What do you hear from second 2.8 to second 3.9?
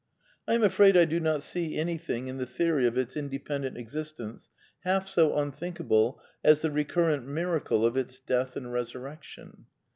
of its inde pendent